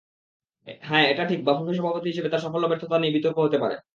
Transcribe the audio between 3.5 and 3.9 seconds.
পারে।